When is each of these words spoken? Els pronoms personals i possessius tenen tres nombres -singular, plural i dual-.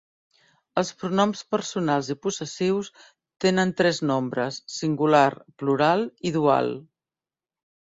Els 0.81 0.89
pronoms 1.01 1.43
personals 1.55 2.09
i 2.15 2.17
possessius 2.25 2.91
tenen 3.47 3.77
tres 3.85 4.03
nombres 4.15 4.61
-singular, 4.67 5.29
plural 5.63 6.07
i 6.33 6.39
dual-. 6.41 6.79